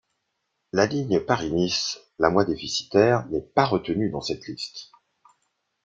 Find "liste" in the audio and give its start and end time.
4.47-4.89